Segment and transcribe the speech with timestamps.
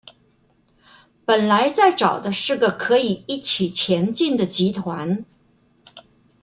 [1.25, 5.25] 本來在找的是個可以一起前進的集團